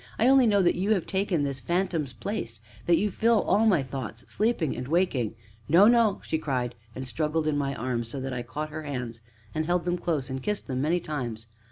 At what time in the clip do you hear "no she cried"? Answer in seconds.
5.87-6.73